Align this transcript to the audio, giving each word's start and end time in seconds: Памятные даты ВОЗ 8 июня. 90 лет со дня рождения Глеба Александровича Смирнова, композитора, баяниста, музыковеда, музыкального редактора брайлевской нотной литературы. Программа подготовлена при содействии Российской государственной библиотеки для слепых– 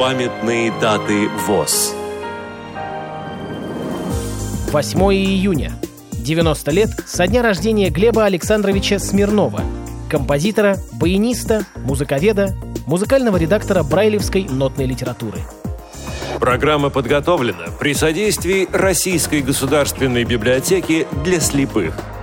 Памятные 0.00 0.72
даты 0.80 1.28
ВОЗ 1.46 1.94
8 4.72 4.98
июня. 5.12 5.72
90 6.12 6.70
лет 6.70 6.88
со 7.04 7.26
дня 7.26 7.42
рождения 7.42 7.90
Глеба 7.90 8.24
Александровича 8.24 8.98
Смирнова, 8.98 9.60
композитора, 10.08 10.78
баяниста, 10.94 11.66
музыковеда, 11.76 12.56
музыкального 12.86 13.36
редактора 13.36 13.82
брайлевской 13.82 14.44
нотной 14.44 14.86
литературы. 14.86 15.40
Программа 16.38 16.88
подготовлена 16.88 17.66
при 17.78 17.92
содействии 17.92 18.68
Российской 18.72 19.42
государственной 19.42 20.24
библиотеки 20.24 21.06
для 21.24 21.40
слепых– 21.40 21.94